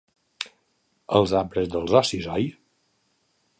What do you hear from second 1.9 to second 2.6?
ocis, oi?